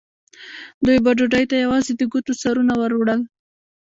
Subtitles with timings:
[0.85, 3.21] دوی به ډوډۍ ته یوازې د ګوتو سرونه وروړل.